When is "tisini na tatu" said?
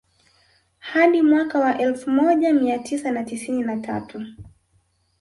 3.23-4.25